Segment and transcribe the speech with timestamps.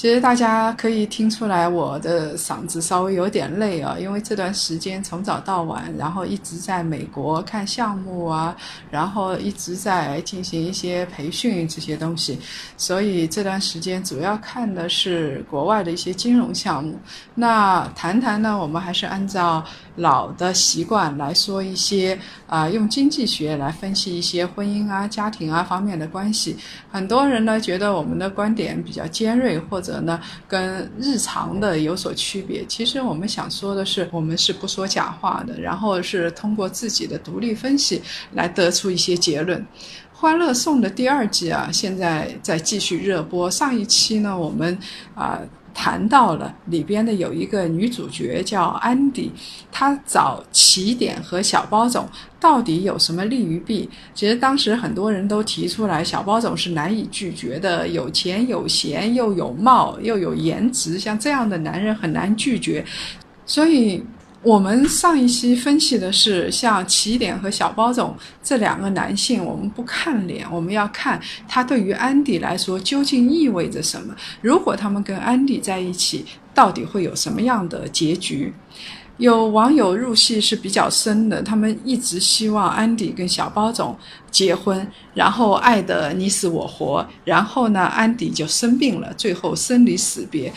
[0.00, 8.56] 其实大家可以听出来，我的嗓子稍微有点累啊，因为这段时间从早到晚，然后一直在美国看项目啊，
[8.90, 12.38] 然后一直在进行一些培训这些东西，
[12.78, 16.98] 所以这段时间主要看的是国外的一些金融项目。
[17.34, 19.62] 那谈谈呢，我们还是按照
[19.96, 26.56] 老的习惯来说一些啊，用经济学来分析一些婚姻啊、家庭啊方面的关系。
[26.90, 32.62] 很多人呢觉得我们的观点比较尖锐，或者呢，跟日常的有所区别。
[32.66, 38.02] 其实我们想说的是，我们是不说假话的，然后是通过自己的独立分析
[38.34, 39.58] 来得出一些结论。
[40.12, 43.50] 《欢乐颂》的第二季啊，现在在继续热播。
[43.50, 44.78] 上一期呢，我们
[45.14, 45.40] 啊。
[45.80, 49.32] 谈到了里边的有一个女主角叫安迪，
[49.72, 52.06] 她找起点和小包总
[52.38, 53.88] 到底有什么利与弊？
[54.14, 62.84] 其实当时很多人都提出来，小包总是难以拒绝的，有钱有闲又有貌又有颜值，像这样的男人很难拒绝，
[63.46, 64.04] 所以。
[64.42, 74.14] 我们上一期分析的是像起点和小包总这两个男性，我们不看脸，我们要看他对于安迪来说究竟意味着什么。
[74.40, 76.24] 如果他们跟安迪在一起，
[76.54, 78.52] 到底会有什么样的结局？
[79.18, 83.94] 有网友入戏是比较深的，他们一直希望安迪跟小包总
[84.30, 90.50] 结婚，然后爱得你死我活，然后呢，安迪就生病了，最后生离死别。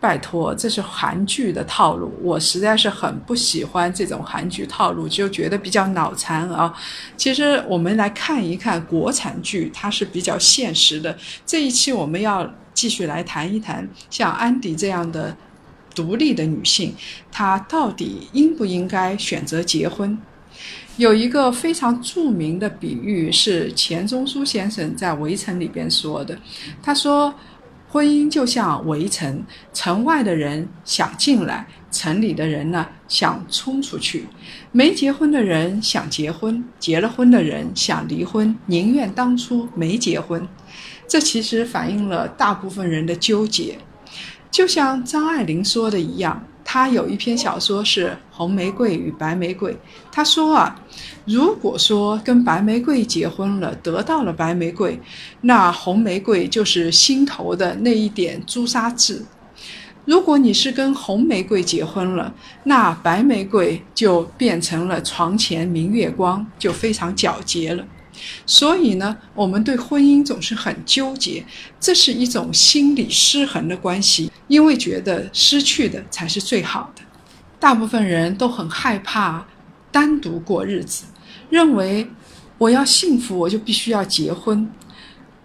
[0.00, 6.72] 拜托，这是韩剧的套路，我实在是很不喜欢这种韩剧套路，就觉得比较脑残啊。
[7.16, 11.18] 其实我们来看一看国产剧，它是比较现实的。
[11.44, 15.36] 这一期我们要继续来谈一谈，像安迪这样的
[15.96, 16.94] 独立的女性，
[17.32, 20.16] 她到底应不应该选择结婚？
[20.96, 26.38] 有一个非常著名的比喻是钱钟书先生在《围城》里边说的，
[26.80, 27.34] 他说。
[27.90, 34.26] 婚姻就像围城，城外的人想进来，城里的人呢想冲出去。
[34.72, 40.46] 没结婚的人想结婚，结了婚的人想离婚，宁愿当初没结婚。
[41.08, 43.78] 这其实反映了大部分人的纠结。
[44.50, 46.46] 就像张爱玲说的一样。
[46.70, 49.72] 他有一篇小说是《红玫瑰与白玫瑰》。
[50.12, 50.78] 他说啊，
[51.24, 55.00] 如果说跟白玫瑰结婚了，得到了白玫瑰，
[55.40, 59.22] 那红玫瑰就是心头的那一点朱砂痣；
[60.04, 62.34] 如果你是跟红玫瑰结婚了，
[62.64, 67.82] 那白玫瑰就变成了床前明月光，就非常皎洁了。
[68.46, 71.44] 所以呢，我们对婚姻总是很纠结，
[71.78, 77.02] 这是一种心理失衡的关系，因为觉得失去的才是最好的。
[77.60, 79.46] 大部分人都很害怕
[79.90, 81.04] 单独过日子，
[81.50, 82.08] 认为
[82.56, 84.70] 我要幸福，我就必须要结婚。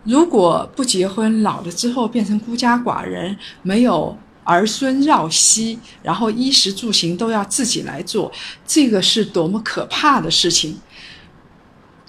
[0.03, 8.29] 如果不结婚，老了之后变成孤家寡人，没有儿孙绕膝，然后衣食住行都要自己来做，
[8.67, 10.78] 这个是多么可怕的事情！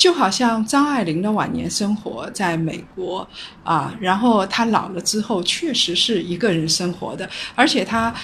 [0.05, 3.27] 就好像张爱玲的晚年生活在美国
[3.63, 8.15] 啊，然后她老了之后确实是一个人生活的，而且她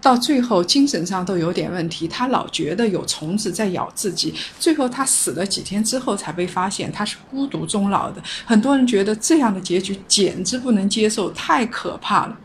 [0.00, 8.20] 到最后精神上都有点问题，她老觉得有虫子在咬自己，最后她死了几天之后才被发现她是孤独终老的。
[8.44, 12.36] 很多人觉得这样的结局简直不能接受，太可怕了。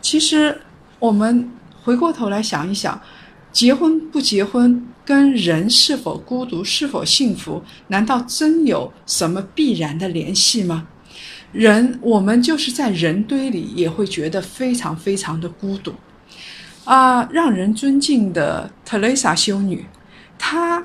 [0.00, 0.60] 其实
[0.98, 1.48] 我们
[1.84, 3.00] 回过头来想一想，
[3.52, 4.86] 结婚不结婚？
[5.02, 10.86] 跟人是否孤独、是否幸福，难道真有什么必然的联系吗？
[11.50, 15.92] 人，我们就是在人堆里也会觉得非常非常的孤独。
[16.84, 19.84] 啊，让人尊敬的特蕾莎修女，
[20.38, 20.84] 她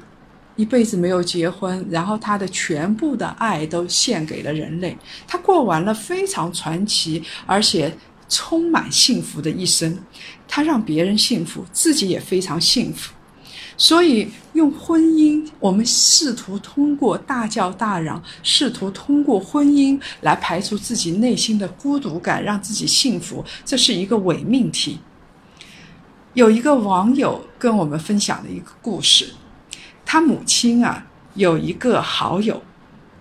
[0.56, 4.98] 一辈子没有结婚，然后她的全部的爱都献给了人类，
[5.28, 7.96] 她过完了非常传奇而且
[8.28, 9.98] 充满幸福的一生。
[10.48, 13.14] 他让别人幸福，自己也非常幸福。
[13.78, 25.00] 所以，用婚姻，我们试图通过大叫大嚷，试图通过婚姻来排除自己内心的孤独感，让自己幸福，这是一个伪命题。
[26.34, 29.34] 有一个网友跟我们分享了一个故事，
[30.06, 32.64] 他母亲啊有一个好友，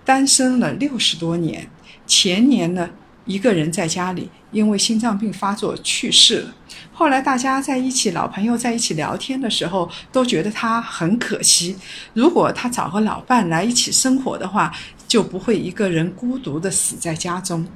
[0.04, 1.68] 单身了六十多年，
[2.06, 2.90] 前年呢
[3.24, 6.54] 一个人在家里因为心脏病发作去世了。
[6.92, 11.76] 后来大家在一起，老朋友在一起聊天的时候，都觉得他很可惜。
[12.14, 14.72] 如果他找个老伴来一起生活的话，
[15.08, 17.66] 就不会一个人孤独的死在家中。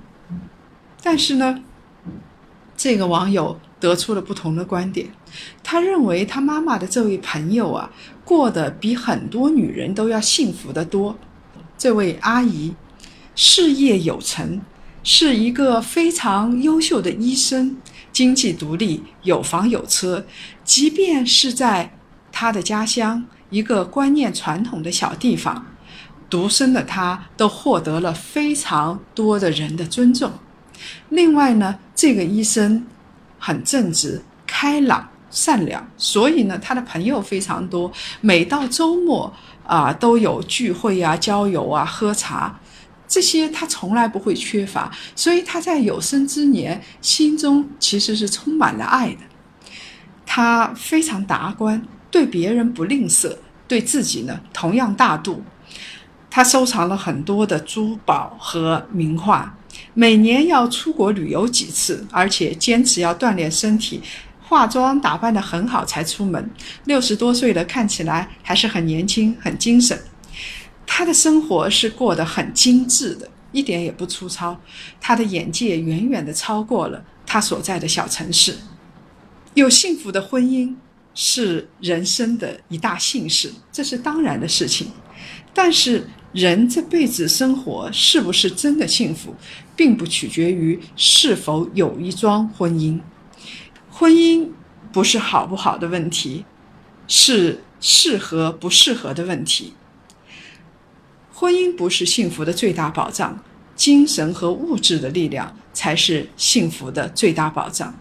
[1.02, 1.60] 但是呢，
[2.76, 5.08] 这个网友得出了不同的观点。
[5.62, 7.90] 他认为他妈妈的这位朋友啊，
[8.24, 11.16] 过得比很多女人都要幸福得多。
[11.76, 12.74] 这位阿姨
[13.34, 14.60] 事业有成，
[15.10, 17.74] 是一个非常优秀的医生。
[18.12, 20.26] 经济独立，有房有车，
[20.64, 21.96] 即便是在
[22.30, 25.64] 他的家乡一个观念传统的小地方，
[26.28, 30.30] 独生的他都获得了非常多的人的尊重。
[31.08, 32.84] 另外呢，这个医生
[33.38, 37.90] 很正直、开朗、善良，所以呢，他的朋友非常多。
[38.20, 39.32] 每到周末
[39.66, 42.60] 啊，都有聚会啊、郊游啊、喝茶。
[43.08, 49.20] 这些他从来不会缺乏，所以他在有生之年心中其实是充满了爱的。
[50.26, 53.34] 他非常达观，对别人不吝啬，
[53.66, 55.42] 对自己呢同样大度。
[56.30, 59.56] 他收藏了很多的珠宝和名画，
[59.94, 64.02] 每年要出国旅游几次，而且坚持要锻炼身体，
[64.42, 66.50] 化妆打扮得很好才出门。
[66.84, 69.98] 六十多岁了，看起来还是很年轻，很精神。
[70.90, 74.58] 他的生活是过得很精致的，一点也不粗糙。
[74.98, 78.56] 他的眼界远远的超过了他所在的小城市。
[79.52, 80.74] 有幸福的婚姻
[81.14, 84.88] 是人生的一大幸事，这是当然的事情。
[85.52, 89.34] 但是，人这辈子生活是不是真的幸福，
[89.76, 92.98] 并不取决于是否有一桩婚姻。
[93.90, 94.48] 婚姻
[94.90, 96.44] 不是好不好的问题，
[97.06, 99.74] 是适合不适合的问题。
[101.40, 103.38] 婚姻不是幸福的最大保障，
[103.76, 107.94] 精神和物质的力量才是幸福的最大保障。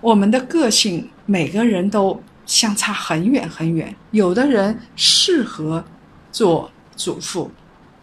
[0.00, 3.92] 我们的个性，每个人都相差很远很远。
[4.12, 5.84] 有的人适合
[6.30, 7.50] 做主妇，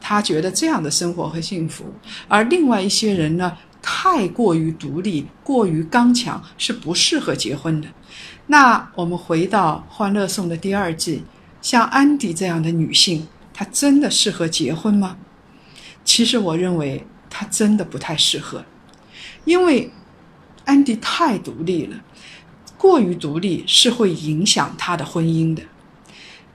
[0.02, 1.86] 他觉得这样的生活很幸福；
[2.28, 7.88] 而另外一些人呢，太过于独立、过于刚强，是不适合结婚的。
[8.48, 11.24] 那我们回到《欢乐颂》的第二季，
[11.62, 13.26] 像安迪这样的女性。
[13.56, 15.16] 他真的适合结婚吗？
[16.04, 18.66] 其实我认为他真的不太适合，
[19.46, 19.90] 因为
[20.66, 21.96] 安迪太独立了，
[22.78, 25.64] 过于独立是会影响他的婚姻的。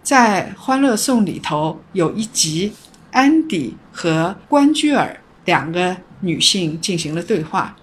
[0.02, 2.74] 在《欢乐颂》里头有一集，
[3.12, 7.76] 安迪和关雎尔两个女性进行了对话。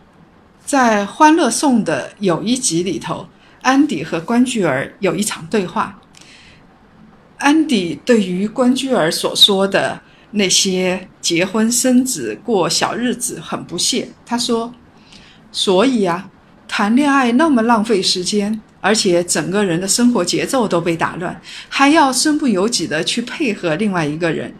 [0.63, 3.27] 在《欢乐颂》的有一集里头，
[3.61, 5.99] 安迪和关雎尔有一场对话。
[7.37, 10.01] 安迪对于关雎尔所说的
[10.31, 14.09] 那些结婚生子过小日子很不屑。
[14.25, 14.73] 他说
[15.51, 16.29] ：“所以啊，
[16.67, 21.39] 谈恋爱那么浪费时间，而且整个人的生活节奏都被打乱，
[21.69, 24.53] 还要身不由己的去配合另外一个人。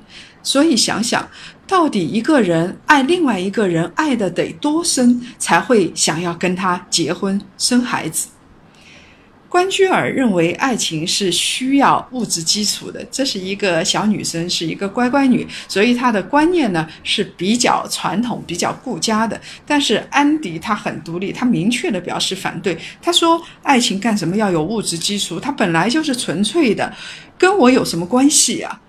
[0.43, 1.27] 所以想想，
[1.67, 8.27] 到底一个人爱另外一个人爱的得多深，才会想要跟他结婚生孩子？”
[9.57, 19.41] 关雎尔认为爱情是需要物质基础的，这是一个小女生，是一个乖乖女，所以她的观念呢是比较传统、比较顾家的。
[19.65, 22.77] 但是安迪他很独立，他明确的表示反对。
[23.01, 25.39] 他说：“爱情干什么要有物质基础？
[25.39, 26.95] 它本来就是纯粹的，
[27.35, 28.79] 跟我有什么关系呀？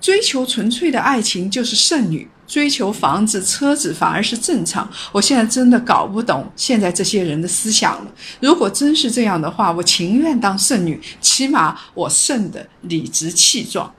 [0.00, 4.86] 追求纯粹的爱情就是剩女。”追求房子、车子反而是正常。
[5.10, 8.12] 我现在真的搞不懂现在这些人的思想了。
[8.40, 13.90] 如果真是这样的话，我情愿当剩女，起码我剩的理直气壮。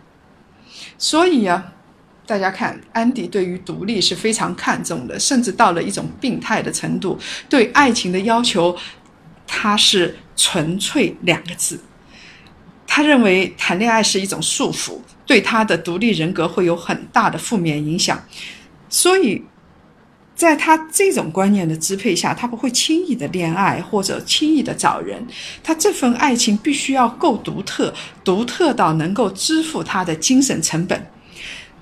[1.00, 1.74] 所以啊，
[2.28, 7.18] 大家看，安迪对于独立是非常看重的，甚至到了一种病态的程度。
[7.50, 8.78] 对爱情的要求，
[9.48, 11.80] 他是纯粹两个字。
[12.96, 15.00] 他认为谈恋爱是一种束缚。
[15.26, 18.24] 对他的独立人格会有很大的负面影响，
[18.88, 19.42] 所以，
[20.36, 25.26] 在他这种观念的支配下，他不会轻易的恋爱或者轻易的找人。
[25.64, 27.92] 他这份爱情必须要够独特，
[28.24, 31.04] 独特到能够支付他的精神成本。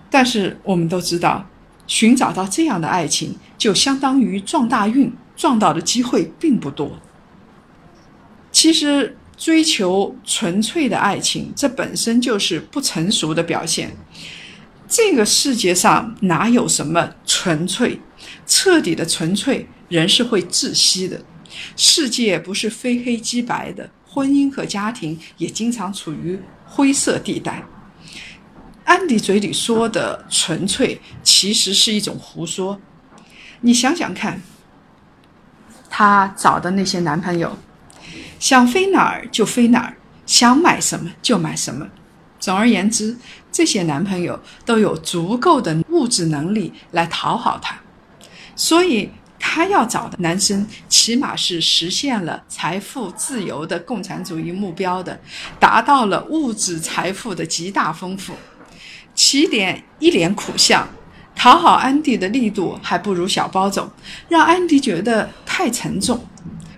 [0.09, 1.45] 但是我们都知道，
[1.87, 6.91] 寻找到这样的爱情，就相当于撞大运，撞到的机会并不多。
[8.51, 9.17] 其实。
[9.41, 13.91] 追求纯粹的爱情，这本身就是不成熟的表现。
[14.87, 17.99] 这个世界上哪有什么纯粹？
[18.45, 21.19] 彻底的纯粹，人是会窒息的。
[21.75, 27.65] 世界不是非黑即白的，婚姻和家庭也经常处于灰色地带。
[28.83, 32.79] 安迪嘴里说的纯粹，其实是一种胡说。
[33.61, 34.39] 你想想看，
[35.89, 37.57] 她找的那些男朋友，
[38.41, 39.95] 想飞哪儿就飞哪儿，
[40.25, 41.87] 想买什么就买什么。
[42.39, 43.15] 总而言之，
[43.51, 47.79] 这些男朋友都有足够的物质能力来讨好她，
[48.55, 55.21] 所以她要找的男生，起码是实现了财富自由的共产主义目标的，
[55.59, 58.33] 达到了物质财富的极大丰富。
[59.13, 60.89] 起点一脸苦相，
[61.35, 63.87] 讨好安迪的力度还不如小包总，
[64.29, 66.25] 让安迪觉得太沉重，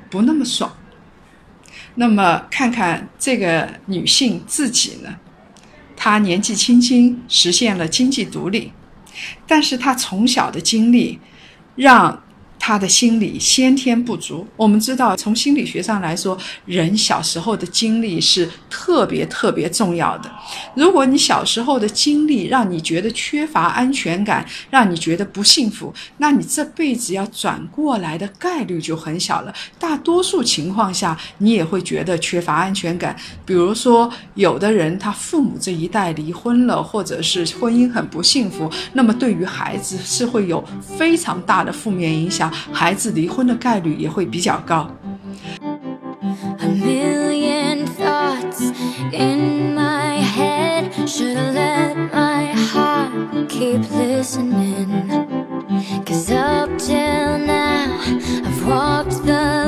[0.10, 0.70] 不那么爽。
[1.96, 5.16] 那么看看这个女性自己呢？
[5.96, 8.72] 她年纪轻轻实现了经济独立，
[9.48, 11.20] 但是她从小的经历
[11.76, 12.24] 让。
[12.66, 14.48] 他的心理先天不足。
[14.56, 20.32] 我们知道，从心理学上来说，人小时候的经历是特别特别重要的。
[20.74, 29.54] 如果你小时候的经历让你觉得缺乏安全感，让你觉得不幸福，那你这辈子要转过来的概率就很小了。
[29.78, 33.14] 大多数情况下，你也会觉得缺乏安全感。
[33.46, 40.64] 比如说，有的人他父母这一代离婚了，或者是婚姻很不幸福，那么对于孩子是会有
[40.98, 42.53] 非常大的负面影响。
[42.72, 44.90] 孩子离婚的概率也会比较高。
[46.60, 48.72] A million thoughts
[49.12, 50.92] in my head.
[51.06, 54.88] Should I let my heart keep listening?
[56.06, 58.00] Cause up till now,
[58.46, 59.63] I've walked the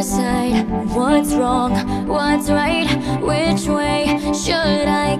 [0.00, 1.72] decide what's wrong,
[2.08, 2.88] what's right,
[3.20, 5.19] which way should I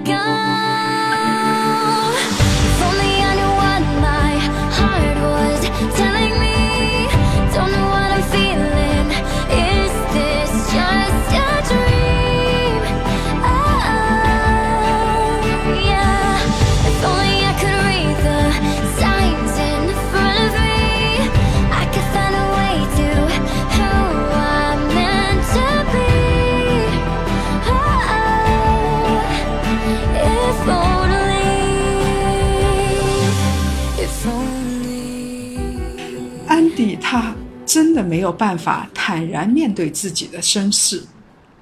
[37.71, 41.01] 真的没有办法坦然面对自己的身世，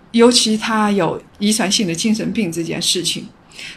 [0.09, 3.27] 尤其他有遗传性的精神病这件事情。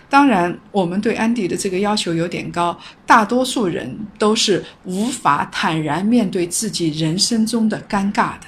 [0.08, 2.74] 当然，我们对安迪的这个要求有点高，
[3.04, 8.46] 大多数人都是无法坦然面对自己人生中的尴尬的，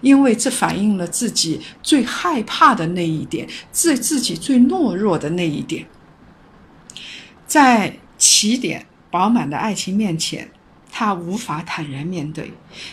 [0.00, 5.86] 因为这反映了自己最害怕的那一点，自自己最懦弱的那一点。
[7.46, 10.48] 在起点饱满的爱情面前。
[10.98, 12.50] 他无法坦然面对，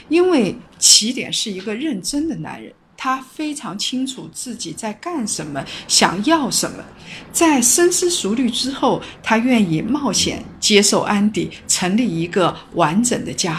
[0.09, 6.83] 因为起点是一个认真的男人，他非常清楚自己在干什么，想要什么。
[7.31, 13.57] 在深思熟虑之后，他愿意冒险接受安迪，成立一个完整的家。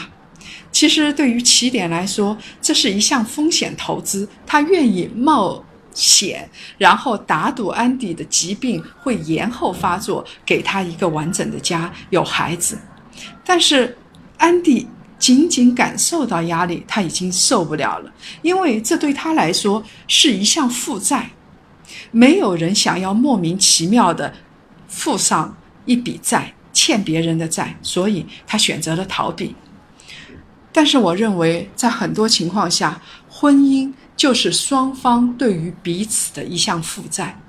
[0.70, 6.46] 其实对于起点来说，这是一项风险投资，他愿意冒险，
[6.76, 12.78] 然后打赌安迪的疾病会延后发作，给他一个完整的家，有孩子。
[13.42, 13.96] 但是。
[14.36, 14.86] 安迪
[15.18, 18.12] 仅仅感受到压力，他已经受不了了，
[18.42, 21.30] 因为这对他来说是一项负债。
[22.10, 24.34] 没有人想要莫名其妙的
[24.88, 29.54] 负上一笔债，欠别人的债，所以他选择了逃避。
[30.72, 37.40] 但是，我认为在很多情况下，婚姻就是双方对于彼此的一项负债。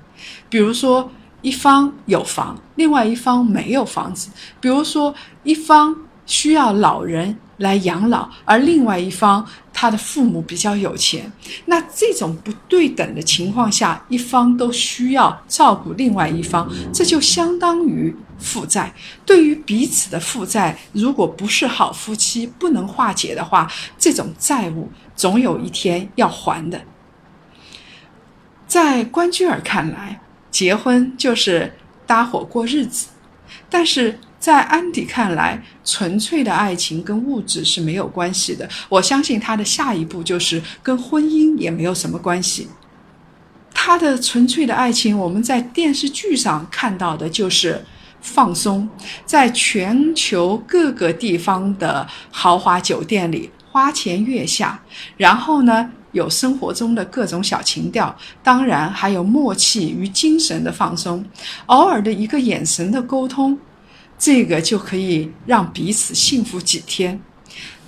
[0.48, 1.10] 比如说，
[1.42, 6.05] 一方有房，另外一方没有房子；比如说，一方。
[6.26, 11.30] 需要老人来养老，而另外一方他的父母比较有钱，
[11.66, 18.92] 那这种不对等的情况下，一方都需要照顾另外一方，这就相当于负债。
[19.24, 26.80] 对于彼此的负债，如果不是好夫妻不能化解的话，这种债务总有一天要还的。
[28.66, 31.72] 在关雎尔看来，结婚就是
[32.04, 33.06] 搭伙过日子，
[33.70, 34.18] 但是。
[34.38, 38.68] 在安迪看来，纯粹的爱情跟物质是没有关系的。
[38.88, 42.68] 我相信他的下一步就是跟婚姻也没有什么关系。
[43.72, 47.84] 他的纯粹的爱情，我们在电视剧上看到的就是
[48.20, 48.88] 放松，
[49.24, 54.80] 在全球各个地方的豪华酒店里花前月下，
[55.16, 61.24] 然后呢有生活中的各种小情调，当然还有默契与精神的放松，
[61.66, 63.58] 偶尔的一个眼神的沟通。
[64.18, 67.20] 这个就可以让彼此幸福几天，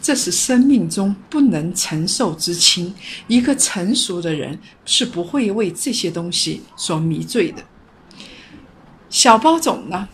[0.01, 2.95] 这是生命中不能承受之轻。
[3.27, 7.63] 一个成熟的人是不会为这些东西所迷醉的。
[9.09, 10.07] 小包总呢，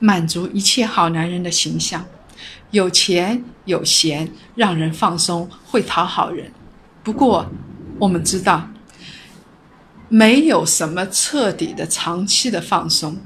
[0.00, 2.04] 满足一切好男人的形象，
[2.72, 6.50] 有钱有闲，让人放松，会讨好人。
[7.04, 7.48] 不过，
[7.98, 8.68] 我们知道，
[10.08, 13.16] 没有什么彻底的、长期的放松。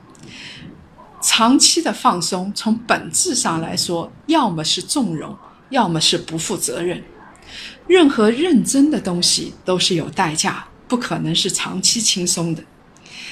[1.26, 5.34] 长期的放松，从本质上来说，要么是纵容，
[5.70, 7.02] 要么是不负责任。
[7.86, 12.62] 任何认真的东西都是有代价，不可能是长期轻松的。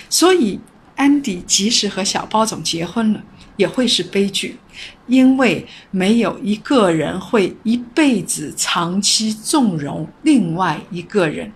[0.08, 0.58] 所以，
[0.96, 3.22] 安迪即使和小包总结婚了，
[3.58, 4.58] 也会是悲剧，
[5.06, 11.52] 因为没有一个人会一辈子长期纵容另外一个人。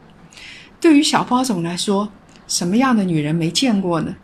[0.79, 2.11] 对于小包总来说，
[2.47, 4.15] 什么样的女人没见过呢？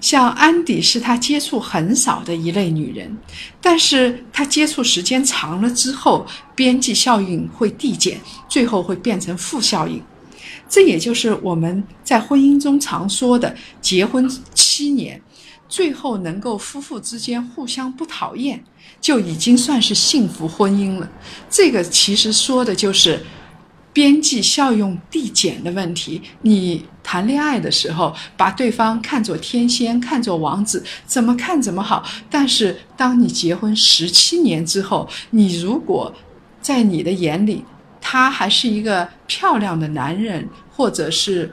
[0.00, 3.16] 像安迪是他接触很少的一类女人，
[3.60, 10.02] 但是他接触时间长了之后，边际效应会递减，最后会变成负效应。
[10.68, 15.20] 这也就是我们在婚姻中常说的，结婚七年，
[15.68, 18.64] 最后能够夫妇之间互相不讨厌，
[19.00, 21.10] 就已经算是幸福婚姻了。
[21.48, 23.24] 这个其实说的就是。
[23.92, 32.04] 边际效用递减的问题，你谈恋爱的时候把对方看作天仙，看作王子，怎么看怎么好。
[32.30, 36.14] 但是当你结婚十七年之后，你如果
[36.60, 37.64] 在你的眼里
[38.00, 41.52] 他还是一个漂亮的男人，或者是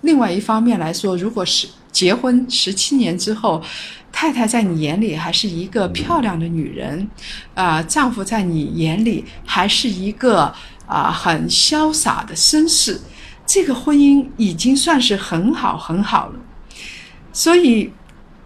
[0.00, 3.62] 另外一方面来说，如果是结婚十七年之后，
[4.10, 7.06] 太太在你眼里还是一个漂亮的女人，
[7.52, 10.54] 啊，丈夫在你眼里还是一个。
[10.86, 13.00] 啊，很潇洒的绅士，
[13.46, 16.34] 这个婚姻已经算是很好很好了。
[17.32, 17.90] 所以，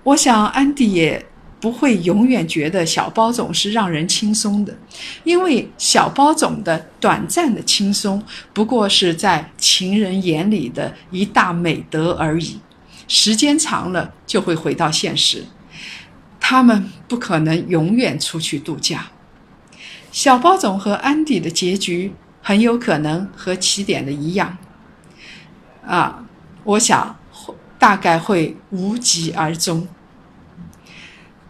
[0.05, 1.27] 我想安迪也
[1.61, 4.79] 不会永远觉得小包总是让人轻松的，
[5.25, 8.23] 因为小包总的短暂的轻松
[8.55, 12.61] 不过是在情人眼里的一大美德而已，
[13.09, 15.45] 时间长了就会回到现实。
[16.41, 19.09] 他们不可能永远出去度假。
[20.11, 22.13] 小包总和安迪的结局。
[22.49, 24.57] 很有可能和起点的一样，
[25.85, 26.25] 啊，
[26.65, 27.15] 我想
[27.79, 29.87] 大概会无疾而终。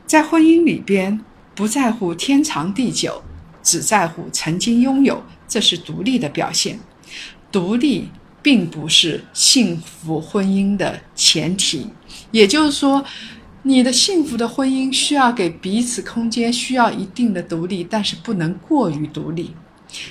[0.04, 1.20] 在婚姻里边，
[1.54, 3.22] 不在乎天长地久，
[3.62, 6.80] 只在乎曾经拥有，这是独立的表现。
[7.52, 8.08] 独立
[8.42, 11.90] 并不是幸福婚姻的前提，
[12.32, 13.04] 也就是说，
[13.62, 19.54] 你的幸福的婚姻需要给彼此空间，需要一定的独立，但是不能过于独立。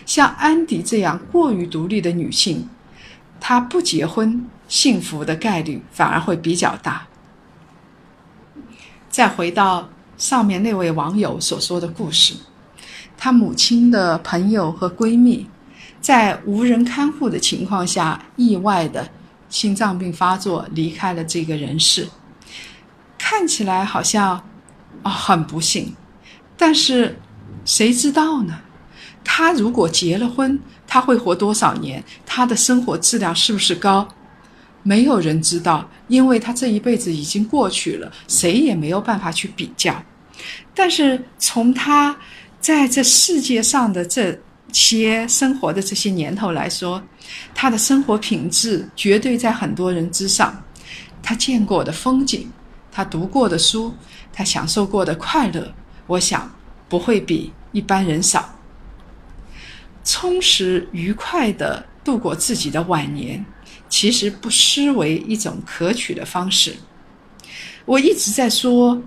[0.05, 2.67] 像安迪这样过于独立的女性，
[3.39, 7.07] 她不结婚，幸福的概率反而会比较大。
[9.09, 12.35] 再回到上面那位网友所说的故事，
[13.17, 15.47] 她母亲的朋友和闺蜜，
[16.01, 19.09] 在无人看护的情况下，意外的
[19.49, 22.07] 心脏病发作，离开了这个人世。
[23.17, 24.43] 看起来好像
[25.03, 25.93] 啊很不幸，
[26.55, 27.19] 但是
[27.65, 28.59] 谁知道呢？
[29.29, 32.01] 他如果结了婚，他会活多少年？
[32.25, 34.07] 他的生活质量是不是高？
[34.83, 39.93] 没有人知道，因为他这一辈子已经过去了，谁也没有办法去比较。
[40.73, 42.15] 但是从他
[42.61, 44.39] 在这世界上的这
[44.71, 47.03] 些生活的这些年头来说，
[47.53, 50.63] 他的生活品质绝对在很多人之上。
[51.21, 52.49] 他见过的风景，
[52.93, 53.93] 他读过的书，
[54.31, 55.73] 他享受过的快乐，
[56.07, 56.49] 我想
[56.87, 58.56] 不会比一般人少。
[60.07, 63.45] 充实愉快的度过自己的晚年，
[63.89, 66.77] 其实不失为一种可取的方式。
[67.83, 69.01] 我一直在说，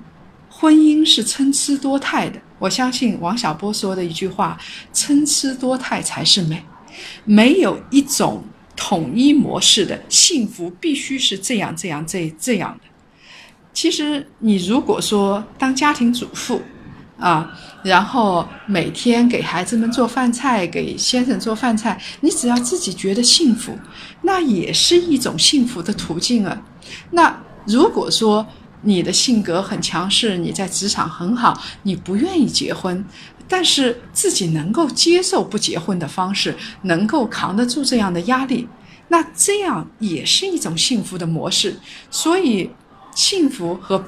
[0.50, 2.38] 婚姻是参差多态的。
[2.58, 4.60] 我相信王小波说的一句话
[4.92, 6.62] ：“参差多态才是美。”
[7.24, 8.44] 没有一种
[8.76, 12.84] 统一模式的幸福必须是这样这样这这样的。
[13.72, 16.60] 其实，你如果说当家庭主妇，
[17.20, 17.52] 啊，
[17.82, 23.78] 然后每天给孩子们做饭菜，给先生做饭菜，你只要自己觉得幸福，
[24.22, 26.62] 那也是一种幸福的途径啊。
[27.10, 28.46] 那如果说
[28.82, 33.04] 你的性格很强势，你在职场很好，你不愿意结婚，
[33.46, 38.66] 但是自己能够接受不结婚的方式，能够扛得住这样的压力，
[39.08, 41.76] 那这样也是一种幸福的模式。
[42.10, 42.70] 所以，
[43.14, 44.02] 幸福和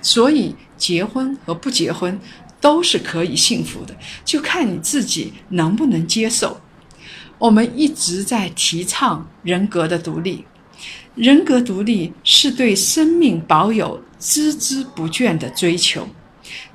[0.00, 2.18] 所以结婚和不结婚。
[2.62, 3.94] 都是可以幸福的，
[4.24, 6.58] 就看你自己能不能接受。
[7.38, 10.44] 我们一直在提倡人格的独立，
[11.16, 16.08] 人格独立是对生命保有孜孜不倦的追求。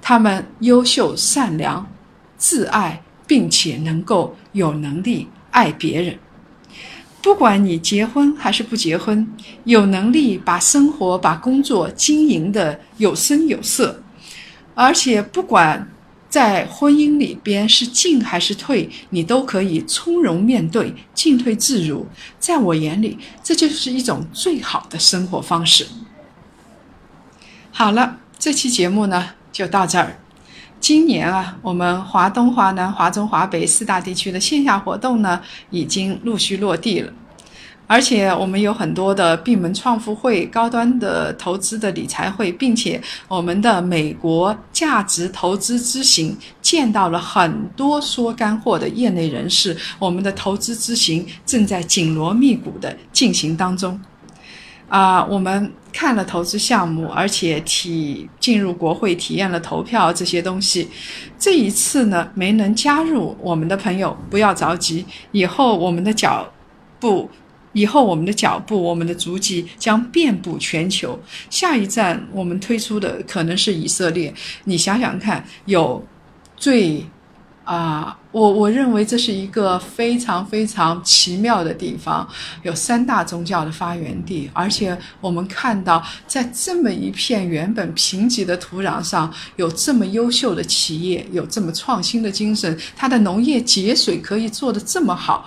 [0.01, 1.89] 他们优秀、善良、
[2.37, 6.19] 自爱，并且能够有能力爱别人。
[7.21, 9.25] 不管你结婚还是不结婚，
[9.63, 14.01] 有能力把生活、把工作经营的有声有色，
[14.77, 15.89] 而且不管
[16.29, 22.05] 在婚姻里边是进还是退，你都可以从容面对，进退自如。
[22.37, 25.87] 在我眼里，这就是一种最好的生活方式。
[27.71, 30.19] 好了，这期节目呢就到这儿。
[30.79, 37.11] 今年啊，我们华东、华南、华中、华北四大地区的线下活动呢，已经陆续落地了。
[37.87, 49.75] 而且我们有很多的闭门创富会、高端的投资的理财会，并且我们的美国价值投资之行见到了很多说干货的业内人士。
[49.97, 53.99] 我们的投资之行正在紧锣密鼓的进行当中。
[54.89, 60.89] 啊，我们看了投资项目，而且体进入国会体验了投票这些东西。
[61.37, 66.49] 这一次呢，没能加入我们的朋友不要着急，以后我们的脚
[67.01, 67.29] 步，
[67.77, 71.19] 以后我们的脚步，我们的足迹将遍布全球。
[71.49, 74.33] 下一站我们推出的可能是以色列。
[74.63, 76.03] 你想想看，有
[76.55, 77.05] 最。
[77.67, 82.25] 啊，我我认为这是一个非常非常奇妙的地方，
[82.63, 95.45] 有三大宗教的发源地，而且我们看到在这么一片原本贫瘠的土壤上，有这么优秀的企业，有这么创新的精神，它的农业节水可以做得这么好，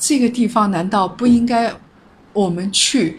[0.00, 1.70] 这个地方难道不应该
[2.32, 3.18] 我们去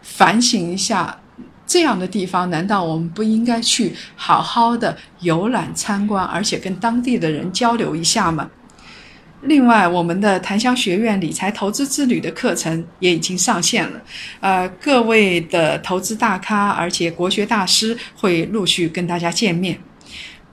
[0.00, 1.18] 反省一下？
[1.66, 8.50] 这样的地方，难道我们不应该去好好的游览参观，而且跟当地的人交流一下吗？
[9.40, 14.00] 另外，我们的檀香学院理财投资之旅的课程也已经上线了，
[14.40, 19.78] 呃，各位的投资大咖，而且国学大师会陆续跟大家见面。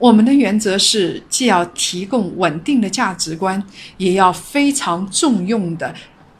[0.02, 3.62] 我们的原则是，既要提供稳定的价值观，
[3.98, 5.94] 也要非常重用的。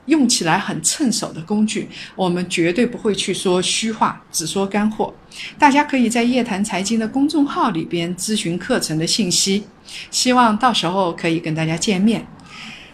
[0.07, 5.15] 用起来很趁手的工具，我们绝对不会去说虚话，只说干货。
[5.61, 9.63] 大家可以在夜谈财经的公众号里边咨询课程的信息，
[10.11, 12.27] 希望到时候可以跟大家见面，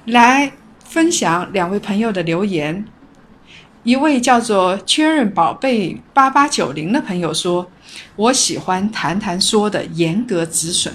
[0.05, 0.53] 来
[0.85, 2.85] 分享两位朋友的留言。
[3.89, 7.67] 一位叫做确认宝贝八八九零的朋友说
[8.17, 10.93] ：“我喜欢谈谈说的严格止损。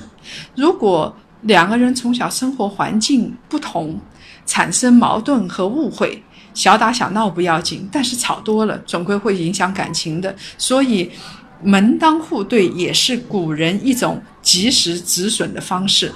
[0.55, 3.99] 如果两个人从小生活环境不同。”
[4.45, 6.21] 产生矛盾和误会，
[6.53, 10.35] 小打小闹不要紧，但是吵多了总归会影响感情的。
[10.57, 11.09] 所以，
[11.63, 16.11] 门当户对也是古人一种及时止损的方式。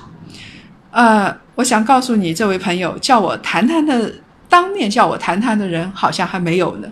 [0.92, 4.14] 呃，我想告诉你，这位朋友，叫我谈谈的，
[4.50, 6.90] 当面叫我谈谈的人好像还没有呢。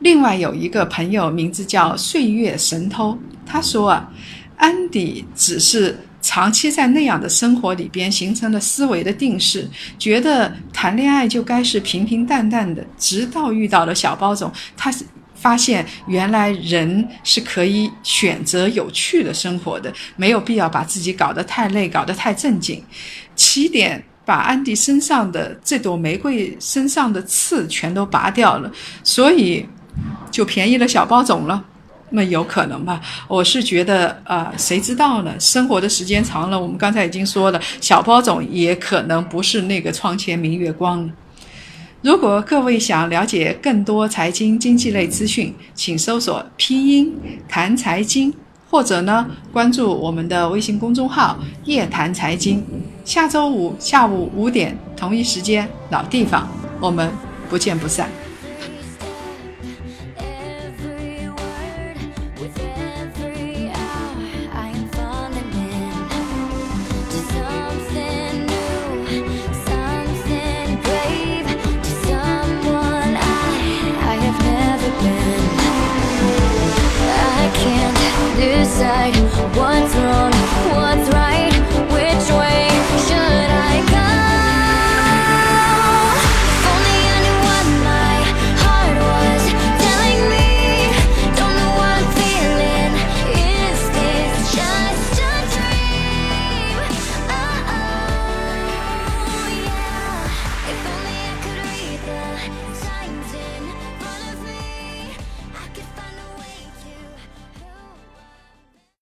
[0.00, 4.12] 另外有一个朋友，名字叫岁月神偷，他说啊，
[4.56, 5.98] 安迪只是。
[6.26, 12.82] 长期在那样的生活里边形成了思维的定式，觉得谈恋爱就该是平平淡淡的。
[12.96, 22.82] 直到遇到了小包总，他是发现原来人是可以选择有趣的生活的，没有必要把自己搞得太累，搞得太正经。
[23.36, 28.70] 起点把安迪身上的这朵玫瑰身上的刺全都拔掉了，
[29.02, 29.66] 所以
[30.30, 31.64] 就便宜了小包总了。
[32.10, 33.00] 那有可能吧？
[33.26, 35.34] 我是觉得，呃，谁知道呢？
[35.40, 41.12] 生活的时间长了，我们刚才已经说了，小包总也可能不是那个窗前明月光了。
[42.02, 47.12] 如果各位想了解更多财经经济类资讯，请搜索拼音
[47.48, 48.32] 谈财经，
[48.74, 52.60] 或者呢关注我们的微信公众号夜谈财经。
[53.04, 56.48] 下周五下午五点同一时间老地方，
[56.80, 57.08] 我们
[57.48, 58.08] 不见不散。